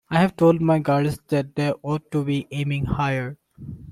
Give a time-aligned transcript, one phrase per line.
[0.09, 3.37] I've told my girls that they ought to be aiming higher.